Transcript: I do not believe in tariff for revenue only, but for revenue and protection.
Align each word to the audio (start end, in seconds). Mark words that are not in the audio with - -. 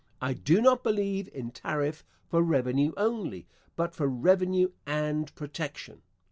I 0.19 0.33
do 0.33 0.61
not 0.61 0.81
believe 0.81 1.29
in 1.31 1.51
tariff 1.51 2.03
for 2.27 2.41
revenue 2.41 2.91
only, 2.97 3.45
but 3.75 3.93
for 3.93 4.07
revenue 4.07 4.71
and 4.87 5.31
protection. 5.35 6.01